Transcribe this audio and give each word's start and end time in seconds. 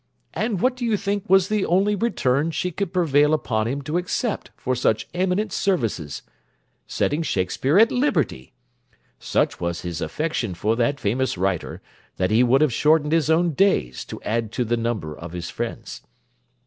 and 0.33 0.61
what 0.61 0.75
do 0.75 0.83
you 0.83 0.97
think 0.97 1.29
was 1.29 1.47
the 1.47 1.63
only 1.63 1.95
return 1.95 2.49
she 2.49 2.71
could 2.71 2.91
prevail 2.91 3.35
upon 3.35 3.67
him 3.67 3.83
to 3.83 3.99
accept 3.99 4.49
for 4.57 4.73
such 4.75 5.07
eminent 5.13 5.53
services? 5.53 6.23
setting 6.87 7.21
Shakespeare 7.21 7.77
at 7.77 7.91
liberty! 7.91 8.51
Such 9.19 9.59
was 9.61 9.81
his 9.81 10.01
affection 10.01 10.55
for 10.55 10.75
that 10.75 10.99
famous 10.99 11.37
writer, 11.37 11.83
that 12.17 12.31
he 12.31 12.41
would 12.41 12.61
have 12.61 12.73
shortened 12.73 13.11
his 13.11 13.29
own 13.29 13.51
days 13.51 14.03
to 14.05 14.19
add 14.23 14.51
to 14.53 14.65
the 14.65 14.75
number 14.75 15.15
of 15.15 15.33
his 15.33 15.51
friend's. 15.51 16.01